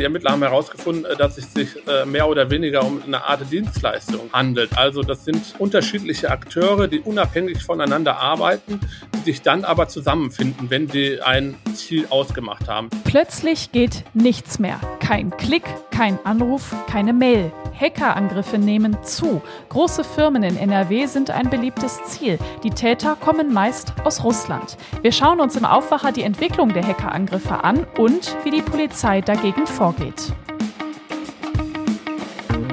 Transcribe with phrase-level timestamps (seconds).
[0.00, 3.40] Die Ermittler haben herausgefunden, äh, dass es sich äh, mehr oder weniger um eine Art
[3.50, 4.78] Dienstleistung handelt.
[4.78, 8.80] Also das sind unterschiedliche Akteure, die unabhängig voneinander arbeiten,
[9.14, 12.88] die sich dann aber zusammenfinden, wenn die ein Ziel ausgemacht haben.
[13.04, 14.80] Plötzlich geht nichts mehr.
[15.00, 17.52] Kein Klick, kein Anruf, keine Mail.
[17.78, 19.40] Hackerangriffe nehmen zu.
[19.70, 22.38] Große Firmen in NRW sind ein beliebtes Ziel.
[22.62, 24.76] Die Täter kommen meist aus Russland.
[25.02, 29.66] Wir schauen uns im Aufwacher die Entwicklung der Hackerangriffe an und wie die Polizei dagegen
[29.66, 29.89] vorgeht.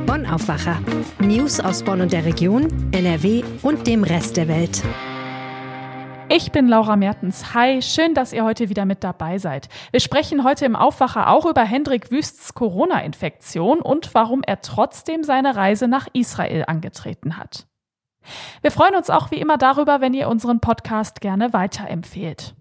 [0.06, 0.80] Bonn Aufwacher.
[1.20, 4.84] News aus Bonn und der Region, NRW und dem Rest der Welt.
[6.30, 7.56] Ich bin Laura Mertens.
[7.56, 9.68] Hi, schön, dass ihr heute wieder mit dabei seid.
[9.92, 15.56] Wir sprechen heute im Aufwacher auch über Hendrik Wüsts Corona-Infektion und warum er trotzdem seine
[15.56, 17.66] Reise nach Israel angetreten hat.
[18.62, 22.54] Wir freuen uns auch wie immer darüber, wenn ihr unseren Podcast gerne weiterempfehlt.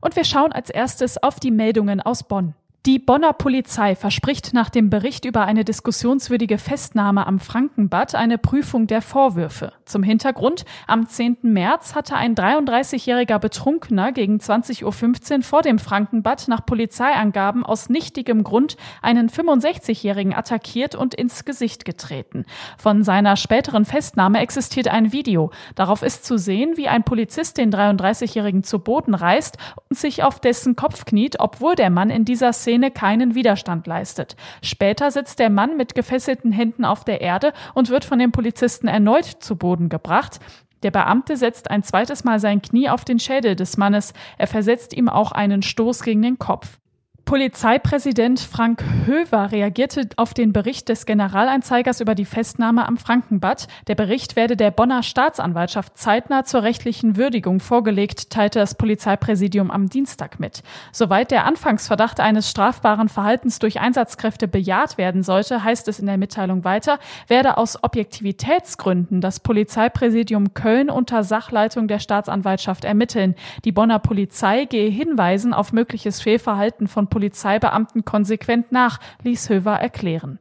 [0.00, 2.54] Und wir schauen als erstes auf die Meldungen aus Bonn.
[2.86, 8.86] Die Bonner Polizei verspricht nach dem Bericht über eine diskussionswürdige Festnahme am Frankenbad eine Prüfung
[8.86, 9.74] der Vorwürfe.
[9.84, 11.36] Zum Hintergrund, am 10.
[11.42, 18.44] März hatte ein 33-jähriger Betrunkener gegen 20.15 Uhr vor dem Frankenbad nach Polizeiangaben aus nichtigem
[18.44, 22.46] Grund einen 65-jährigen attackiert und ins Gesicht getreten.
[22.78, 25.50] Von seiner späteren Festnahme existiert ein Video.
[25.74, 29.58] Darauf ist zu sehen, wie ein Polizist den 33-jährigen zu Boden reißt
[29.90, 33.88] und sich auf dessen Kopf kniet, obwohl der Mann in dieser Szene Szene keinen Widerstand
[33.88, 34.36] leistet.
[34.62, 38.86] Später sitzt der Mann mit gefesselten Händen auf der Erde und wird von den Polizisten
[38.86, 40.38] erneut zu Boden gebracht.
[40.84, 44.14] Der Beamte setzt ein zweites Mal sein Knie auf den Schädel des Mannes.
[44.38, 46.79] Er versetzt ihm auch einen Stoß gegen den Kopf.
[47.30, 53.68] Polizeipräsident Frank Höver reagierte auf den Bericht des Generalanzeigers über die Festnahme am Frankenbad.
[53.86, 59.88] Der Bericht werde der Bonner Staatsanwaltschaft zeitnah zur rechtlichen Würdigung vorgelegt, teilte das Polizeipräsidium am
[59.88, 60.64] Dienstag mit.
[60.90, 66.18] Soweit der Anfangsverdacht eines strafbaren Verhaltens durch Einsatzkräfte bejaht werden sollte, heißt es in der
[66.18, 66.98] Mitteilung weiter,
[67.28, 73.36] werde aus Objektivitätsgründen das Polizeipräsidium Köln unter Sachleitung der Staatsanwaltschaft ermitteln.
[73.64, 80.38] Die Bonner Polizei gehe Hinweisen auf mögliches Fehlverhalten von Polizeibeamten konsequent nach, ließ Höver erklären.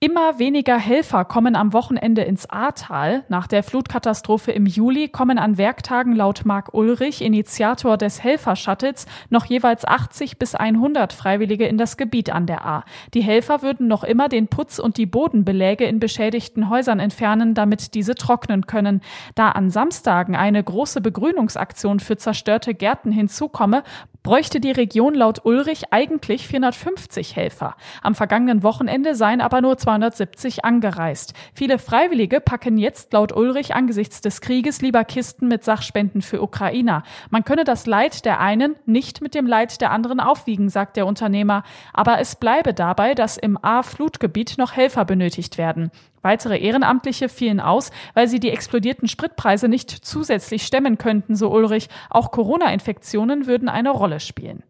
[0.00, 3.24] Immer weniger Helfer kommen am Wochenende ins Ahrtal.
[3.30, 9.46] Nach der Flutkatastrophe im Juli kommen an Werktagen laut Marc Ulrich, Initiator des Helfershuttles, noch
[9.46, 12.84] jeweils 80 bis 100 Freiwillige in das Gebiet an der Ahr.
[13.14, 17.94] Die Helfer würden noch immer den Putz und die Bodenbeläge in beschädigten Häusern entfernen, damit
[17.94, 19.00] diese trocknen können.
[19.34, 23.82] Da an Samstagen eine große Begrünungsaktion für zerstörte Gärten hinzukomme,
[24.24, 27.76] bräuchte die Region laut Ulrich eigentlich 450 Helfer.
[28.02, 31.34] Am vergangenen Wochenende seien aber nur 270 angereist.
[31.54, 37.04] Viele Freiwillige packen jetzt laut Ulrich angesichts des Krieges lieber Kisten mit Sachspenden für Ukrainer.
[37.30, 41.06] Man könne das Leid der einen nicht mit dem Leid der anderen aufwiegen, sagt der
[41.06, 41.62] Unternehmer.
[41.92, 45.90] Aber es bleibe dabei, dass im A-Flutgebiet noch Helfer benötigt werden.
[46.24, 51.88] Weitere Ehrenamtliche fielen aus, weil sie die explodierten Spritpreise nicht zusätzlich stemmen könnten, so Ulrich.
[52.08, 54.62] Auch Corona-Infektionen würden eine Rolle spielen.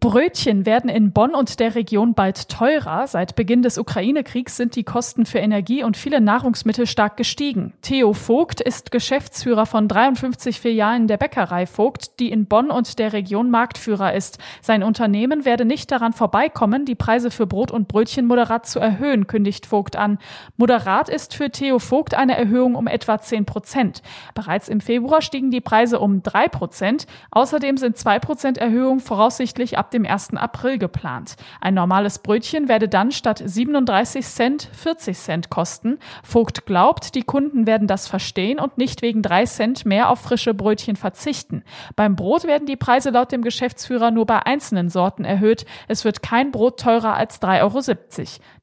[0.00, 3.06] Brötchen werden in Bonn und der Region bald teurer.
[3.06, 7.74] Seit Beginn des Ukraine-Kriegs sind die Kosten für Energie und viele Nahrungsmittel stark gestiegen.
[7.82, 13.12] Theo Vogt ist Geschäftsführer von 53 Filialen der Bäckerei Vogt, die in Bonn und der
[13.12, 14.38] Region Marktführer ist.
[14.62, 19.26] Sein Unternehmen werde nicht daran vorbeikommen, die Preise für Brot und Brötchen moderat zu erhöhen,
[19.26, 20.18] kündigt Vogt an.
[20.56, 24.00] Moderat ist für Theo Vogt eine Erhöhung um etwa 10 Prozent.
[24.32, 27.06] Bereits im Februar stiegen die Preise um 3 Prozent.
[27.32, 30.34] Außerdem sind 2 Prozent Erhöhung voraussichtlich ab dem 1.
[30.34, 31.36] April geplant.
[31.60, 35.98] Ein normales Brötchen werde dann statt 37 Cent 40 Cent kosten.
[36.22, 40.54] Vogt glaubt, die Kunden werden das verstehen und nicht wegen 3 Cent mehr auf frische
[40.54, 41.62] Brötchen verzichten.
[41.96, 45.66] Beim Brot werden die Preise laut dem Geschäftsführer nur bei einzelnen Sorten erhöht.
[45.88, 47.80] Es wird kein Brot teurer als 3,70 Euro.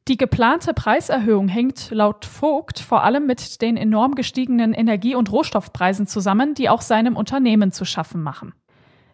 [0.08, 6.08] Die geplante Preiserhöhung hängt laut Vogt vor allem mit den enorm gestiegenen Energie- und Rohstoffpreisen
[6.08, 8.54] zusammen, die auch seinem Unternehmen zu schaffen machen.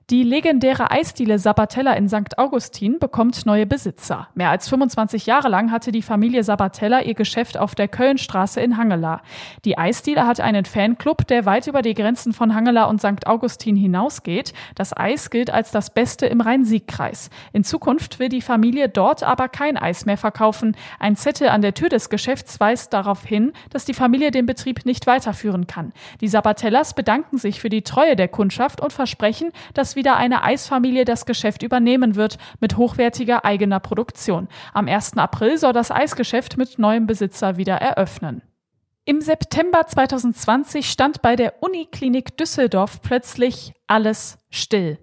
[0.09, 2.37] Die legendäre Eisdiele Sabatella in St.
[2.37, 4.27] Augustin bekommt neue Besitzer.
[4.35, 8.75] Mehr als 25 Jahre lang hatte die Familie Sabatella ihr Geschäft auf der Kölnstraße in
[8.75, 9.21] Hangela.
[9.63, 13.25] Die Eisdiele hat einen Fanclub, der weit über die Grenzen von Hangela und St.
[13.25, 14.53] Augustin hinausgeht.
[14.75, 17.29] Das Eis gilt als das Beste im Rhein-Sieg-Kreis.
[17.53, 20.75] In Zukunft will die Familie dort aber kein Eis mehr verkaufen.
[20.99, 24.85] Ein Zettel an der Tür des Geschäfts weist darauf hin, dass die Familie den Betrieb
[24.85, 25.93] nicht weiterführen kann.
[26.19, 31.05] Die Sabatellas bedanken sich für die Treue der Kundschaft und versprechen, dass wieder eine Eisfamilie
[31.05, 34.47] das Geschäft übernehmen wird mit hochwertiger eigener Produktion.
[34.73, 35.17] Am 1.
[35.17, 38.41] April soll das Eisgeschäft mit neuem Besitzer wieder eröffnen.
[39.05, 44.97] Im September 2020 stand bei der Uniklinik Düsseldorf plötzlich alles still.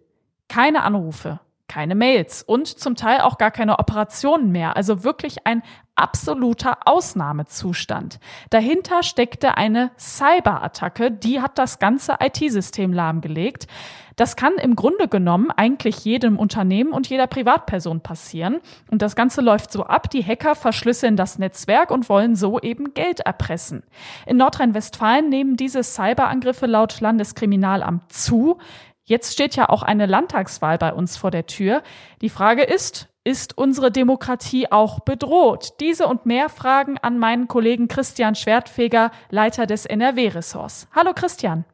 [0.48, 4.76] Keine Anrufe, keine Mails und zum Teil auch gar keine Operationen mehr.
[4.76, 5.62] Also wirklich ein
[5.94, 8.18] absoluter Ausnahmezustand.
[8.50, 13.68] Dahinter steckte eine Cyberattacke, die hat das ganze IT-System lahmgelegt.
[14.16, 18.60] Das kann im Grunde genommen eigentlich jedem Unternehmen und jeder Privatperson passieren.
[18.90, 22.92] Und das Ganze läuft so ab, die Hacker verschlüsseln das Netzwerk und wollen so eben
[22.92, 23.82] Geld erpressen.
[24.26, 28.58] In Nordrhein-Westfalen nehmen diese Cyberangriffe laut Landeskriminalamt zu.
[29.04, 31.82] Jetzt steht ja auch eine Landtagswahl bei uns vor der Tür.
[32.20, 35.74] Die Frage ist, ist unsere Demokratie auch bedroht?
[35.80, 40.88] Diese und mehr Fragen an meinen Kollegen Christian Schwertfeger, Leiter des NRW-Ressorts.
[40.94, 41.64] Hallo Christian.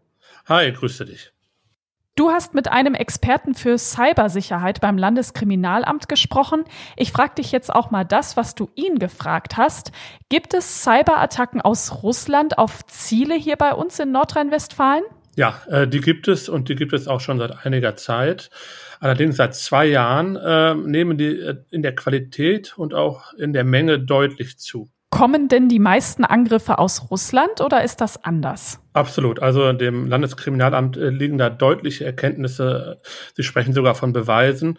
[0.49, 1.33] Hi, grüße dich.
[2.17, 6.65] Du hast mit einem Experten für Cybersicherheit beim Landeskriminalamt gesprochen.
[6.97, 9.93] Ich frage dich jetzt auch mal das, was du ihn gefragt hast.
[10.31, 15.03] Gibt es Cyberattacken aus Russland auf Ziele hier bei uns in Nordrhein-Westfalen?
[15.37, 18.51] Ja, äh, die gibt es und die gibt es auch schon seit einiger Zeit.
[19.01, 23.65] Allerdings seit zwei Jahren äh, nehmen die äh, in der Qualität und auch in der
[23.65, 24.91] Menge deutlich zu.
[25.11, 28.81] Kommen denn die meisten Angriffe aus Russland oder ist das anders?
[28.93, 29.41] Absolut.
[29.41, 33.01] Also dem Landeskriminalamt äh, liegen da deutliche Erkenntnisse,
[33.35, 34.79] Sie sprechen sogar von Beweisen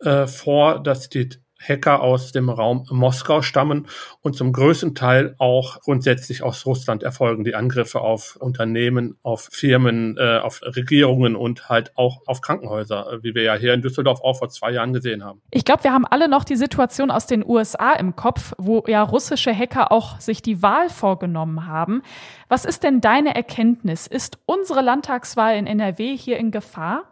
[0.00, 1.30] äh, vor, dass die
[1.68, 3.86] Hacker aus dem Raum Moskau stammen
[4.22, 10.16] und zum größten Teil auch grundsätzlich aus Russland erfolgen die Angriffe auf Unternehmen, auf Firmen,
[10.18, 14.38] äh, auf Regierungen und halt auch auf Krankenhäuser, wie wir ja hier in Düsseldorf auch
[14.38, 15.40] vor zwei Jahren gesehen haben.
[15.50, 19.02] Ich glaube, wir haben alle noch die Situation aus den USA im Kopf, wo ja
[19.02, 22.02] russische Hacker auch sich die Wahl vorgenommen haben.
[22.48, 24.06] Was ist denn deine Erkenntnis?
[24.06, 27.04] Ist unsere Landtagswahl in NRW hier in Gefahr?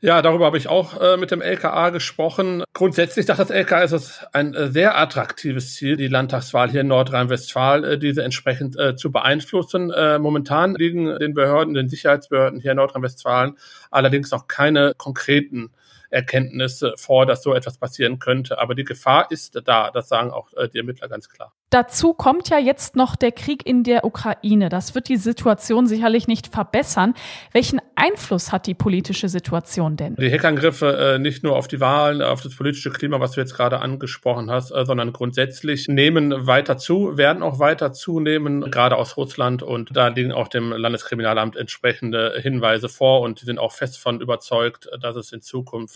[0.00, 2.62] Ja, darüber habe ich auch äh, mit dem LKA gesprochen.
[2.74, 6.88] Grundsätzlich sagt das LKA, ist es ein äh, sehr attraktives Ziel, die Landtagswahl hier in
[6.88, 9.90] Nordrhein-Westfalen, äh, diese entsprechend äh, zu beeinflussen.
[9.90, 13.56] Äh, momentan liegen den Behörden, den Sicherheitsbehörden hier in Nordrhein-Westfalen
[13.90, 15.70] allerdings noch keine konkreten
[16.10, 18.58] Erkenntnisse vor, dass so etwas passieren könnte.
[18.58, 21.52] Aber die Gefahr ist da, das sagen auch äh, die Ermittler ganz klar.
[21.74, 24.68] Dazu kommt ja jetzt noch der Krieg in der Ukraine.
[24.68, 27.14] Das wird die Situation sicherlich nicht verbessern.
[27.50, 30.14] Welchen Einfluss hat die politische Situation denn?
[30.14, 33.56] Die Hackerangriffe äh, nicht nur auf die Wahlen, auf das politische Klima, was du jetzt
[33.56, 39.16] gerade angesprochen hast, äh, sondern grundsätzlich nehmen weiter zu, werden auch weiter zunehmen, gerade aus
[39.16, 39.64] Russland.
[39.64, 44.20] Und da liegen auch dem Landeskriminalamt entsprechende Hinweise vor und die sind auch fest von
[44.20, 45.93] überzeugt, dass es in Zukunft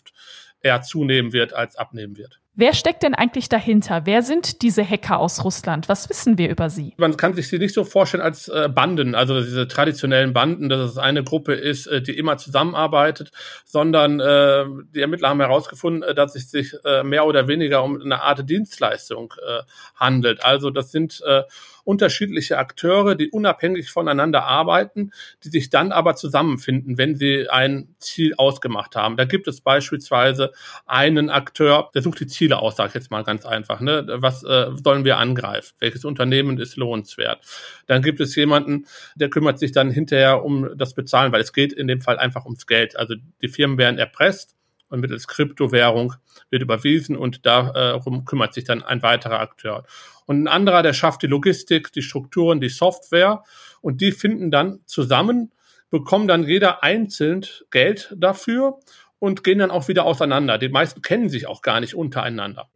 [0.60, 2.40] eher zunehmen wird als abnehmen wird.
[2.60, 4.00] Wer steckt denn eigentlich dahinter?
[4.04, 5.88] Wer sind diese Hacker aus Russland?
[5.88, 6.92] Was wissen wir über sie?
[6.96, 10.90] Man kann sich sie nicht so vorstellen als äh, Banden, also diese traditionellen Banden, dass
[10.90, 13.30] es eine Gruppe ist, äh, die immer zusammenarbeitet,
[13.64, 18.02] sondern äh, die Ermittler haben herausgefunden, äh, dass es sich äh, mehr oder weniger um
[18.02, 19.60] eine Art Dienstleistung äh,
[19.94, 20.44] handelt.
[20.44, 21.22] Also das sind
[21.88, 25.10] unterschiedliche Akteure, die unabhängig voneinander arbeiten,
[25.42, 29.16] die sich dann aber zusammenfinden, wenn sie ein Ziel ausgemacht haben.
[29.16, 30.52] Da gibt es beispielsweise
[30.84, 33.80] einen Akteur, der sucht die Ziele aus, sage ich jetzt mal ganz einfach.
[33.80, 34.04] Ne?
[34.06, 35.74] Was äh, sollen wir angreifen?
[35.78, 37.40] Welches Unternehmen ist lohnenswert?
[37.86, 38.84] Dann gibt es jemanden,
[39.16, 42.44] der kümmert sich dann hinterher um das Bezahlen, weil es geht in dem Fall einfach
[42.44, 42.98] ums Geld.
[42.98, 44.57] Also die Firmen werden erpresst
[44.88, 46.14] und mittels Kryptowährung
[46.50, 49.84] wird überwiesen und darum kümmert sich dann ein weiterer Akteur.
[50.26, 53.42] Und ein anderer, der schafft die Logistik, die Strukturen, die Software
[53.80, 55.52] und die finden dann zusammen,
[55.90, 58.78] bekommen dann jeder einzeln Geld dafür
[59.18, 60.58] und gehen dann auch wieder auseinander.
[60.58, 62.68] Die meisten kennen sich auch gar nicht untereinander.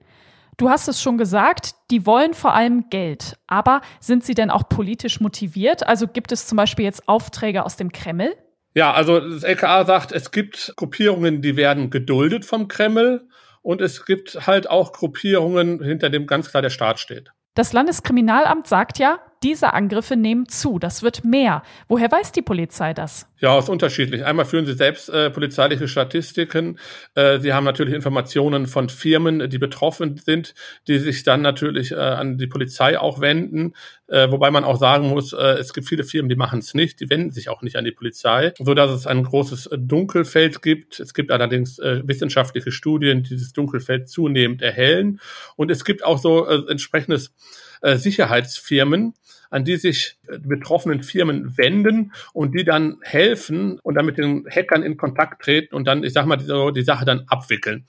[0.58, 3.38] Du hast es schon gesagt, die wollen vor allem Geld.
[3.46, 5.86] Aber sind sie denn auch politisch motiviert?
[5.86, 8.34] Also gibt es zum Beispiel jetzt Aufträge aus dem Kreml?
[8.74, 13.26] Ja, also das LKA sagt, es gibt Gruppierungen, die werden geduldet vom Kreml
[13.60, 17.32] und es gibt halt auch Gruppierungen, hinter dem ganz klar der Staat steht.
[17.54, 21.62] Das Landeskriminalamt sagt ja, diese Angriffe nehmen zu, das wird mehr.
[21.88, 23.26] Woher weiß die Polizei das?
[23.42, 24.24] Ja, ist unterschiedlich.
[24.24, 26.78] Einmal führen sie selbst äh, polizeiliche Statistiken.
[27.16, 30.54] Äh, sie haben natürlich Informationen von Firmen, die betroffen sind,
[30.86, 33.74] die sich dann natürlich äh, an die Polizei auch wenden.
[34.06, 37.00] Äh, wobei man auch sagen muss, äh, es gibt viele Firmen, die machen es nicht,
[37.00, 41.00] die wenden sich auch nicht an die Polizei, so dass es ein großes Dunkelfeld gibt.
[41.00, 45.18] Es gibt allerdings äh, wissenschaftliche Studien, die dieses Dunkelfeld zunehmend erhellen.
[45.56, 47.34] Und es gibt auch so äh, entsprechendes
[47.82, 49.14] äh, Sicherheitsfirmen,
[49.50, 54.46] an die sich die betroffenen Firmen wenden und die dann helfen und dann mit den
[54.48, 57.84] Hackern in Kontakt treten und dann, ich sag mal, die, die Sache dann abwickeln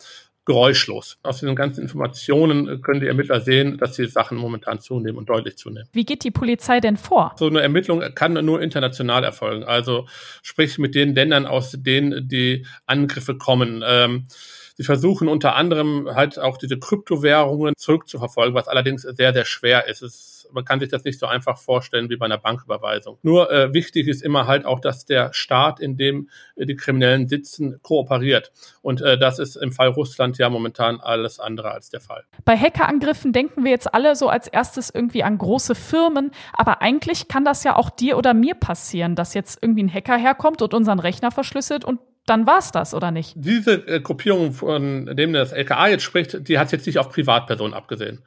[0.45, 1.17] geräuschlos.
[1.23, 5.57] Aus den ganzen Informationen können die Ermittler sehen, dass die Sachen momentan zunehmen und deutlich
[5.57, 5.87] zunehmen.
[5.93, 7.33] Wie geht die Polizei denn vor?
[7.39, 9.63] So eine Ermittlung kann nur international erfolgen.
[9.63, 10.05] Also
[10.41, 13.83] sprich mit den Ländern, aus denen die Angriffe kommen.
[13.87, 14.27] Ähm,
[14.75, 20.01] Sie versuchen unter anderem halt auch diese Kryptowährungen zurückzuverfolgen, was allerdings sehr, sehr schwer ist.
[20.01, 23.17] Es man kann sich das nicht so einfach vorstellen wie bei einer Banküberweisung.
[23.23, 27.27] Nur äh, wichtig ist immer halt auch, dass der Staat, in dem äh, die Kriminellen
[27.27, 28.51] sitzen, kooperiert.
[28.81, 32.23] Und äh, das ist im Fall Russland ja momentan alles andere als der Fall.
[32.45, 37.27] Bei Hackerangriffen denken wir jetzt alle so als erstes irgendwie an große Firmen, aber eigentlich
[37.27, 40.73] kann das ja auch dir oder mir passieren, dass jetzt irgendwie ein Hacker herkommt und
[40.73, 43.33] unseren Rechner verschlüsselt und dann war's das, oder nicht?
[43.35, 47.73] Diese äh, Gruppierung, von dem das LKA jetzt spricht, die hat jetzt nicht auf Privatpersonen
[47.73, 48.23] abgesehen.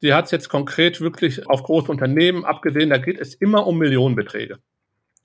[0.00, 2.90] Die hat jetzt konkret wirklich auf große Unternehmen abgesehen.
[2.90, 4.58] Da geht es immer um Millionenbeträge.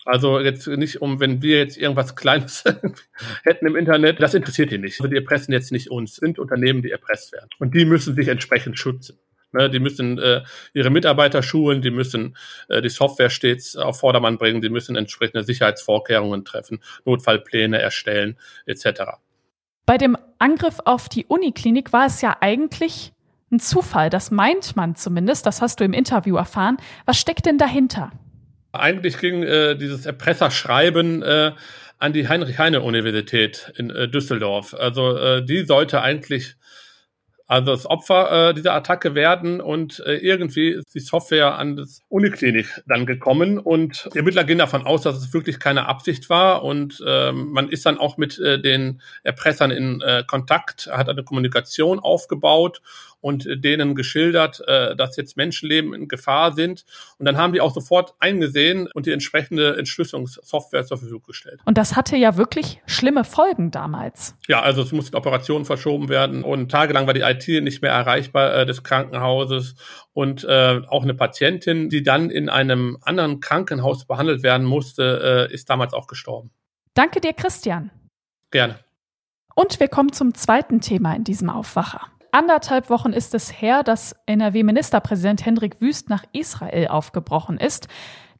[0.06, 2.64] Also jetzt nicht um, wenn wir jetzt irgendwas Kleines
[3.44, 5.00] hätten im Internet, das interessiert die nicht.
[5.00, 7.50] Also die erpressen jetzt nicht uns, sind Unternehmen, die erpresst werden.
[7.60, 9.18] Und die müssen sich entsprechend schützen.
[9.54, 10.42] Ne, die müssen äh,
[10.74, 12.36] ihre Mitarbeiter schulen, die müssen
[12.70, 19.04] äh, die Software stets auf Vordermann bringen, die müssen entsprechende Sicherheitsvorkehrungen treffen, Notfallpläne erstellen, etc.
[19.86, 23.14] Bei dem Angriff auf die Uniklinik war es ja eigentlich
[23.52, 24.10] ein Zufall.
[24.10, 25.46] Das meint man zumindest.
[25.46, 26.78] Das hast du im Interview erfahren.
[27.06, 28.12] Was steckt denn dahinter?
[28.72, 31.52] Eigentlich ging äh, dieses Erpresserschreiben äh,
[32.00, 34.74] an die Heinrich-Heine-Universität in äh, Düsseldorf.
[34.74, 36.56] Also äh, die sollte eigentlich
[37.54, 42.02] also das Opfer äh, dieser Attacke werden und äh, irgendwie ist die Software an das
[42.10, 46.64] Uniklinik dann gekommen und die Ermittler gehen davon aus, dass es wirklich keine Absicht war
[46.64, 51.24] und ähm, man ist dann auch mit äh, den Erpressern in äh, Kontakt, hat eine
[51.24, 52.82] Kommunikation aufgebaut
[53.24, 56.84] und denen geschildert, äh, dass jetzt Menschenleben in Gefahr sind.
[57.18, 61.62] Und dann haben die auch sofort eingesehen und die entsprechende Entschlüsselungssoftware zur Verfügung gestellt.
[61.64, 64.36] Und das hatte ja wirklich schlimme Folgen damals.
[64.50, 68.54] Ja, also es mussten Operationen verschoben werden und tagelang war die IT nicht mehr erreichbar
[68.56, 69.76] äh, des Krankenhauses
[70.12, 75.54] und äh, auch eine Patientin, die dann in einem anderen Krankenhaus behandelt werden musste, äh,
[75.54, 76.52] ist damals auch gestorben.
[76.94, 77.90] Danke dir, Christian.
[78.52, 78.80] Gerne.
[79.56, 82.02] Und wir kommen zum zweiten Thema in diesem Aufwacher
[82.34, 87.88] anderthalb Wochen ist es her, dass NRW-Ministerpräsident Hendrik Wüst nach Israel aufgebrochen ist.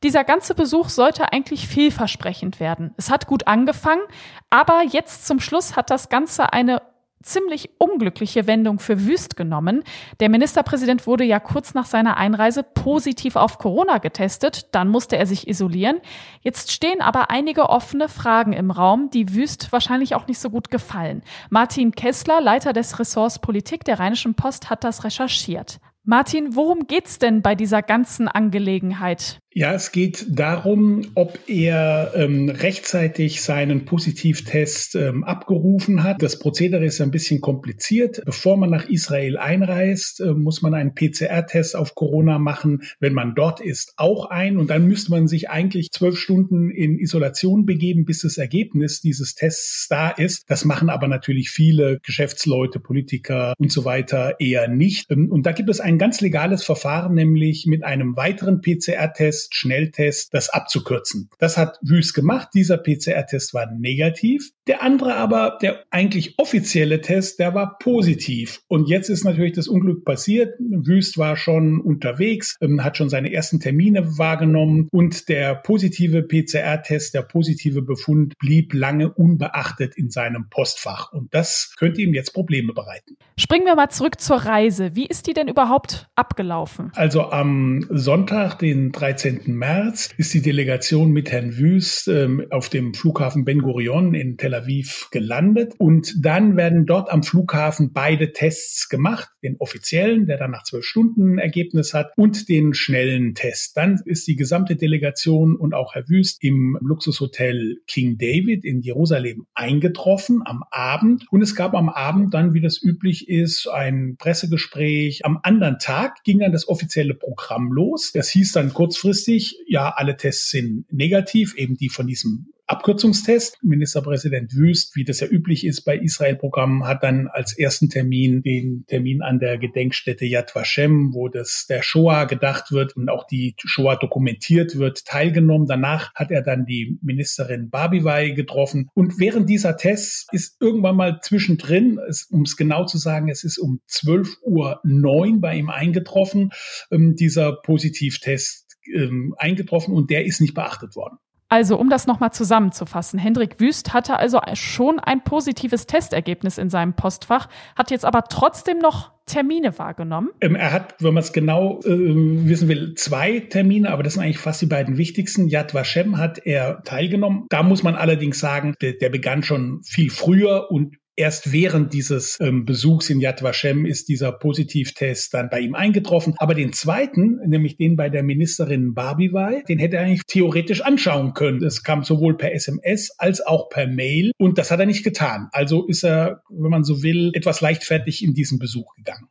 [0.04, 2.94] Dieser ganze Besuch sollte eigentlich vielversprechend werden.
[2.98, 4.02] Es hat gut angefangen,
[4.50, 6.82] aber jetzt zum Schluss hat das Ganze eine
[7.24, 9.84] ziemlich unglückliche Wendung für Wüst genommen.
[10.20, 15.26] Der Ministerpräsident wurde ja kurz nach seiner Einreise positiv auf Corona getestet, dann musste er
[15.26, 16.00] sich isolieren.
[16.42, 20.70] Jetzt stehen aber einige offene Fragen im Raum, die Wüst wahrscheinlich auch nicht so gut
[20.70, 21.24] gefallen.
[21.50, 25.80] Martin Kessler, Leiter des Ressorts Politik der Rheinischen Post, hat das recherchiert.
[26.06, 29.40] Martin, worum geht's denn bei dieser ganzen Angelegenheit?
[29.56, 36.24] Ja, es geht darum, ob er ähm, rechtzeitig seinen Positivtest ähm, abgerufen hat.
[36.24, 38.24] Das Prozedere ist ein bisschen kompliziert.
[38.26, 42.82] Bevor man nach Israel einreist, äh, muss man einen PCR-Test auf Corona machen.
[43.00, 44.58] Wenn man dort ist, auch ein.
[44.58, 49.36] Und dann müsste man sich eigentlich zwölf Stunden in Isolation begeben, bis das Ergebnis dieses
[49.36, 50.46] Tests da ist.
[50.48, 55.12] Das machen aber natürlich viele Geschäftsleute, Politiker und so weiter eher nicht.
[55.12, 59.56] Ähm, und da gibt es ein ganz legales Verfahren, nämlich mit einem weiteren PCR-Test Test,
[59.56, 61.30] Schnelltest, das abzukürzen.
[61.40, 62.50] Das hat Wüst gemacht.
[62.54, 64.52] Dieser PCR-Test war negativ.
[64.68, 68.62] Der andere aber, der eigentlich offizielle Test, der war positiv.
[68.68, 70.56] Und jetzt ist natürlich das Unglück passiert.
[70.60, 77.14] Wüst war schon unterwegs, ähm, hat schon seine ersten Termine wahrgenommen und der positive PCR-Test,
[77.14, 81.12] der positive Befund blieb lange unbeachtet in seinem Postfach.
[81.12, 83.18] Und das könnte ihm jetzt Probleme bereiten.
[83.38, 84.96] Springen wir mal zurück zur Reise.
[84.96, 86.92] Wie ist die denn überhaupt abgelaufen?
[86.96, 89.33] Also am Sonntag, den 13.
[89.34, 89.56] 19.
[89.56, 94.54] März ist die Delegation mit Herrn Wüst ähm, auf dem Flughafen Ben Gurion in Tel
[94.54, 95.74] Aviv gelandet.
[95.78, 99.30] Und dann werden dort am Flughafen beide Tests gemacht.
[99.42, 103.76] Den offiziellen, der dann nach zwölf Stunden ein Ergebnis hat, und den schnellen Test.
[103.76, 109.46] Dann ist die gesamte Delegation und auch Herr Wüst im Luxushotel King David in Jerusalem
[109.54, 111.26] eingetroffen am Abend.
[111.32, 115.26] Und es gab am Abend dann, wie das üblich ist, ein Pressegespräch.
[115.26, 118.12] Am anderen Tag ging dann das offizielle Programm los.
[118.14, 123.60] Das hieß dann kurzfristig kurzfristig, ja, alle Tests sind negativ, eben die von diesem Abkürzungstest.
[123.62, 128.86] Ministerpräsident Wüst, wie das ja üblich ist bei Israel-Programmen, hat dann als ersten Termin den
[128.88, 133.56] Termin an der Gedenkstätte Yad Vashem, wo das der Shoah gedacht wird und auch die
[133.58, 135.68] Shoah dokumentiert wird, teilgenommen.
[135.68, 138.90] Danach hat er dann die Ministerin Babivai getroffen.
[138.94, 142.00] Und während dieser Tests ist irgendwann mal zwischendrin,
[142.32, 146.52] um es genau zu sagen, es ist um 12.09 Uhr bei ihm eingetroffen,
[146.92, 148.63] ähm, dieser Positivtest
[148.94, 151.18] ähm, eingetroffen und der ist nicht beachtet worden.
[151.54, 156.96] Also, um das nochmal zusammenzufassen, Hendrik Wüst hatte also schon ein positives Testergebnis in seinem
[156.96, 160.30] Postfach, hat jetzt aber trotzdem noch Termine wahrgenommen?
[160.42, 164.24] Ähm, er hat, wenn man es genau äh, wissen will, zwei Termine, aber das sind
[164.24, 165.48] eigentlich fast die beiden wichtigsten.
[165.48, 167.46] Yad Vashem hat er teilgenommen.
[167.50, 172.40] Da muss man allerdings sagen, der, der begann schon viel früher und Erst während dieses
[172.40, 176.34] ähm, Besuchs in Yad Vashem ist dieser Positivtest dann bei ihm eingetroffen.
[176.38, 181.36] Aber den zweiten, nämlich den bei der Ministerin Barbivai, den hätte er eigentlich theoretisch anschauen
[181.36, 181.64] können.
[181.64, 185.50] Es kam sowohl per SMS als auch per Mail und das hat er nicht getan.
[185.52, 189.28] Also ist er, wenn man so will, etwas leichtfertig in diesen Besuch gegangen.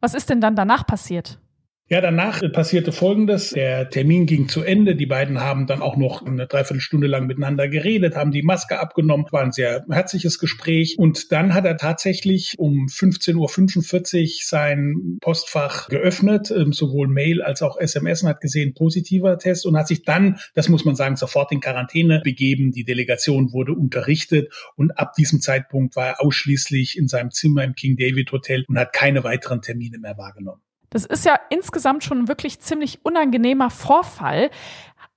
[0.00, 1.38] Was ist denn dann danach passiert?
[1.88, 3.50] Ja, danach passierte Folgendes.
[3.50, 4.96] Der Termin ging zu Ende.
[4.96, 9.26] Die beiden haben dann auch noch eine Dreiviertelstunde lang miteinander geredet, haben die Maske abgenommen.
[9.30, 10.96] War ein sehr herzliches Gespräch.
[10.98, 17.62] Und dann hat er tatsächlich um 15.45 Uhr sein Postfach geöffnet, ähm, sowohl Mail als
[17.62, 21.14] auch SMS und hat gesehen, positiver Test und hat sich dann, das muss man sagen,
[21.14, 22.72] sofort in Quarantäne begeben.
[22.72, 27.76] Die Delegation wurde unterrichtet und ab diesem Zeitpunkt war er ausschließlich in seinem Zimmer im
[27.76, 30.65] King David Hotel und hat keine weiteren Termine mehr wahrgenommen.
[30.90, 34.50] Das ist ja insgesamt schon wirklich ziemlich unangenehmer Vorfall.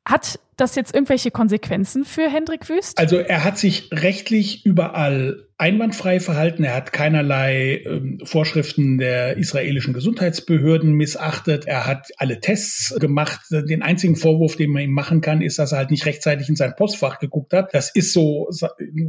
[0.05, 2.97] Hat das jetzt irgendwelche Konsequenzen für Hendrik Wüst?
[2.97, 6.63] Also er hat sich rechtlich überall einwandfrei verhalten.
[6.63, 11.65] Er hat keinerlei ähm, Vorschriften der israelischen Gesundheitsbehörden missachtet.
[11.65, 13.41] Er hat alle Tests gemacht.
[13.51, 16.55] Den einzigen Vorwurf, den man ihm machen kann, ist, dass er halt nicht rechtzeitig in
[16.55, 17.73] sein Postfach geguckt hat.
[17.73, 18.49] Das ist so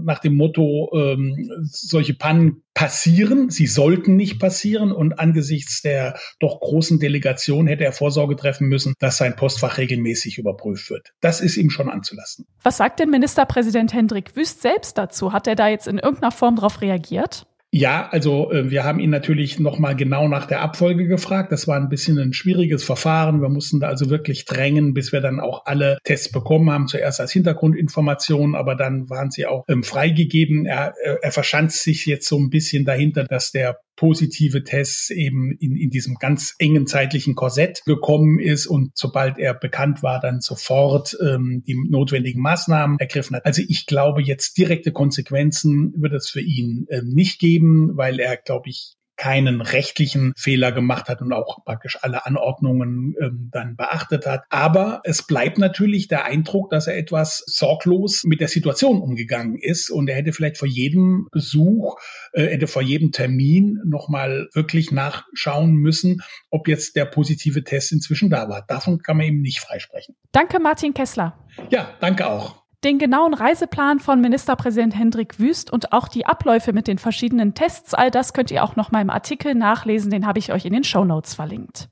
[0.02, 3.50] nach dem Motto, ähm, solche Pannen passieren.
[3.50, 4.90] Sie sollten nicht passieren.
[4.90, 10.38] Und angesichts der doch großen Delegation hätte er Vorsorge treffen müssen, dass sein Postfach regelmäßig
[10.38, 11.12] überprüft wird.
[11.20, 12.46] Das ist ihm schon anzulassen.
[12.62, 15.32] Was sagt denn Ministerpräsident Hendrik Wüst selbst dazu?
[15.32, 17.46] Hat er da jetzt in irgendeiner Form darauf reagiert?
[17.72, 21.52] Ja, also äh, wir haben ihn natürlich nochmal genau nach der Abfolge gefragt.
[21.52, 23.40] Das war ein bisschen ein schwieriges Verfahren.
[23.40, 26.88] Wir mussten da also wirklich drängen, bis wir dann auch alle Tests bekommen haben.
[26.88, 30.66] Zuerst als Hintergrundinformation, aber dann waren sie auch ähm, freigegeben.
[30.66, 35.52] Er, äh, er verschanzt sich jetzt so ein bisschen dahinter, dass der positive Tests eben
[35.60, 40.40] in, in diesem ganz engen zeitlichen Korsett gekommen ist und sobald er bekannt war, dann
[40.40, 43.44] sofort ähm, die notwendigen Maßnahmen ergriffen hat.
[43.44, 48.38] Also ich glaube, jetzt direkte Konsequenzen wird es für ihn ähm, nicht geben, weil er,
[48.38, 54.24] glaube ich, keinen rechtlichen Fehler gemacht hat und auch praktisch alle Anordnungen ähm, dann beachtet
[54.24, 54.44] hat.
[54.48, 59.90] Aber es bleibt natürlich der Eindruck, dass er etwas sorglos mit der Situation umgegangen ist
[59.90, 61.96] und er hätte vielleicht vor jedem Besuch,
[62.32, 68.30] äh, hätte vor jedem Termin nochmal wirklich nachschauen müssen, ob jetzt der positive Test inzwischen
[68.30, 68.64] da war.
[68.66, 70.16] Davon kann man ihm nicht freisprechen.
[70.32, 71.38] Danke, Martin Kessler.
[71.68, 72.62] Ja, danke auch.
[72.82, 77.92] Den genauen Reiseplan von Ministerpräsident Hendrik Wüst und auch die Abläufe mit den verschiedenen Tests,
[77.92, 80.72] all das könnt ihr auch noch mal im Artikel nachlesen, den habe ich euch in
[80.72, 81.90] den Show Notes verlinkt.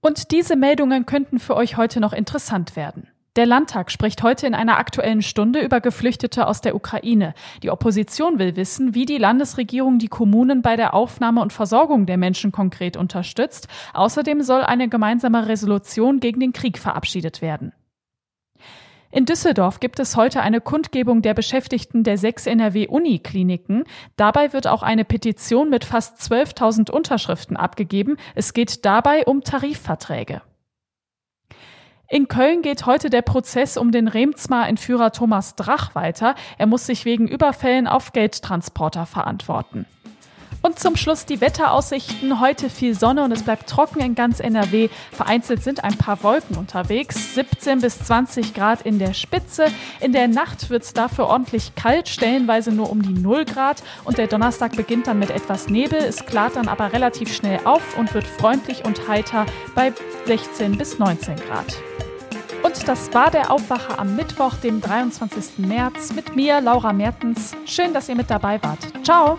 [0.00, 3.08] Und diese Meldungen könnten für euch heute noch interessant werden.
[3.34, 7.34] Der Landtag spricht heute in einer aktuellen Stunde über Geflüchtete aus der Ukraine.
[7.64, 12.16] Die Opposition will wissen, wie die Landesregierung die Kommunen bei der Aufnahme und Versorgung der
[12.16, 13.66] Menschen konkret unterstützt.
[13.92, 17.72] Außerdem soll eine gemeinsame Resolution gegen den Krieg verabschiedet werden.
[19.10, 23.84] In Düsseldorf gibt es heute eine Kundgebung der Beschäftigten der sechs NRW-Unikliniken.
[24.16, 28.18] Dabei wird auch eine Petition mit fast 12.000 Unterschriften abgegeben.
[28.34, 30.42] Es geht dabei um Tarifverträge.
[32.10, 36.34] In Köln geht heute der Prozess um den Remzmar-Entführer Thomas Drach weiter.
[36.58, 39.86] Er muss sich wegen Überfällen auf Geldtransporter verantworten.
[40.62, 42.40] Und zum Schluss die Wetteraussichten.
[42.40, 44.88] Heute viel Sonne und es bleibt trocken in ganz NRW.
[45.12, 47.34] Vereinzelt sind ein paar Wolken unterwegs.
[47.34, 49.66] 17 bis 20 Grad in der Spitze.
[50.00, 53.82] In der Nacht wird es dafür ordentlich kalt, stellenweise nur um die 0 Grad.
[54.04, 55.98] Und der Donnerstag beginnt dann mit etwas Nebel.
[55.98, 59.92] Es klart dann aber relativ schnell auf und wird freundlich und heiter bei
[60.26, 61.76] 16 bis 19 Grad.
[62.62, 65.58] Und das war der Aufwacher am Mittwoch, dem 23.
[65.58, 67.54] März, mit mir, Laura Mertens.
[67.64, 68.80] Schön, dass ihr mit dabei wart.
[69.04, 69.38] Ciao!